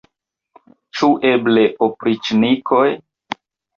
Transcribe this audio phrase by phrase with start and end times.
[1.01, 2.85] Ĉu eble opriĉnikoj?